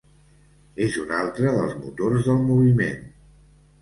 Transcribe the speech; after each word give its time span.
És 0.85 0.95
un 1.01 1.13
altre 1.19 1.53
dels 1.57 1.77
motors 1.83 2.31
del 2.31 2.43
moviment. 2.49 3.05